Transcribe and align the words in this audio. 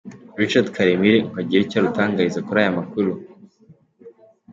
Richard 0.39 0.67
Karemire, 0.75 1.17
ngo 1.25 1.35
agire 1.41 1.61
icyo 1.63 1.77
arutangariza 1.79 2.45
kuri 2.47 2.57
aya 2.63 2.77
makuru. 2.79 3.11